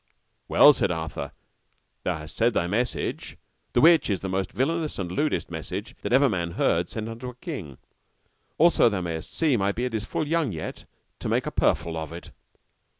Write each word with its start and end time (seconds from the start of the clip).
Well, 0.47 0.73
said 0.73 0.89
Arthur, 0.89 1.31
thou 2.01 2.17
hast 2.17 2.35
said 2.35 2.53
thy 2.55 2.65
message, 2.65 3.37
the 3.73 3.81
which 3.81 4.09
is 4.09 4.21
the 4.21 4.29
most 4.29 4.51
villainous 4.51 4.97
and 4.97 5.11
lewdest 5.11 5.51
message 5.51 5.95
that 6.01 6.11
ever 6.11 6.27
man 6.27 6.53
heard 6.53 6.89
sent 6.89 7.07
unto 7.07 7.29
a 7.29 7.35
king; 7.35 7.77
also 8.57 8.89
thou 8.89 9.01
mayest 9.01 9.37
see 9.37 9.57
my 9.57 9.71
beard 9.71 9.93
is 9.93 10.03
full 10.03 10.27
young 10.27 10.51
yet 10.51 10.85
to 11.19 11.29
make 11.29 11.45
a 11.45 11.51
purfle 11.51 11.95
of 11.95 12.11
it. 12.11 12.31